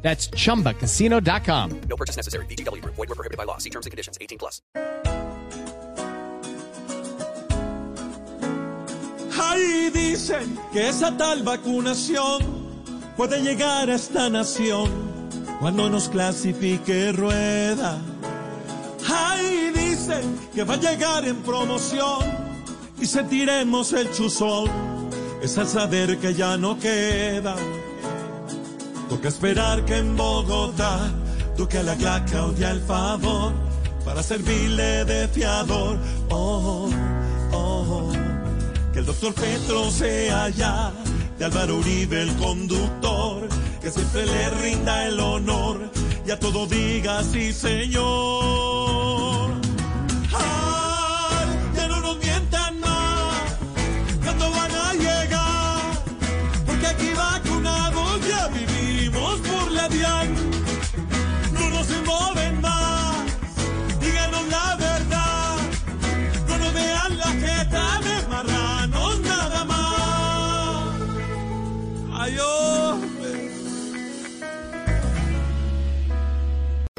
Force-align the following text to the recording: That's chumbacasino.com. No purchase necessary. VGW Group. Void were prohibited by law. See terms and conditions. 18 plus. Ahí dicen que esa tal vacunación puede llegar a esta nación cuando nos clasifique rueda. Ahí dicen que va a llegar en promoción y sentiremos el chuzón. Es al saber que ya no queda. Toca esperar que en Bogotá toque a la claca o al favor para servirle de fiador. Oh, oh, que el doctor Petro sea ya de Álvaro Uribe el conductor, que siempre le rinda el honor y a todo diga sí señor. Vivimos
That's 0.00 0.30
chumbacasino.com. 0.30 1.80
No 1.88 1.96
purchase 1.96 2.16
necessary. 2.16 2.46
VGW 2.46 2.80
Group. 2.82 2.94
Void 2.94 3.08
were 3.08 3.14
prohibited 3.14 3.36
by 3.36 3.44
law. 3.44 3.58
See 3.58 3.70
terms 3.70 3.86
and 3.86 3.90
conditions. 3.90 4.16
18 4.20 4.38
plus. 4.38 4.62
Ahí 9.40 9.90
dicen 9.90 10.58
que 10.72 10.88
esa 10.88 11.16
tal 11.16 11.42
vacunación 11.42 12.42
puede 13.16 13.40
llegar 13.40 13.88
a 13.88 13.94
esta 13.94 14.28
nación 14.28 14.90
cuando 15.60 15.88
nos 15.88 16.08
clasifique 16.08 17.12
rueda. 17.12 18.00
Ahí 19.08 19.70
dicen 19.74 20.38
que 20.54 20.64
va 20.64 20.74
a 20.74 20.78
llegar 20.78 21.26
en 21.26 21.36
promoción 21.42 22.20
y 23.00 23.06
sentiremos 23.06 23.92
el 23.92 24.10
chuzón. 24.12 24.68
Es 25.42 25.56
al 25.56 25.68
saber 25.68 26.18
que 26.18 26.34
ya 26.34 26.56
no 26.56 26.78
queda. 26.78 27.56
Toca 29.18 29.28
esperar 29.30 29.84
que 29.84 29.96
en 29.96 30.16
Bogotá 30.16 31.10
toque 31.56 31.78
a 31.78 31.82
la 31.82 31.96
claca 31.96 32.46
o 32.46 32.54
al 32.64 32.80
favor 32.82 33.52
para 34.04 34.22
servirle 34.22 35.04
de 35.06 35.26
fiador. 35.26 35.98
Oh, 36.30 36.88
oh, 37.50 38.12
que 38.92 39.00
el 39.00 39.06
doctor 39.06 39.34
Petro 39.34 39.90
sea 39.90 40.50
ya 40.50 40.92
de 41.36 41.46
Álvaro 41.46 41.78
Uribe 41.78 42.22
el 42.22 42.36
conductor, 42.36 43.48
que 43.82 43.90
siempre 43.90 44.24
le 44.24 44.50
rinda 44.50 45.06
el 45.06 45.18
honor 45.18 45.90
y 46.24 46.30
a 46.30 46.38
todo 46.38 46.68
diga 46.68 47.24
sí 47.24 47.52
señor. 47.52 49.17
Vivimos 59.90 60.57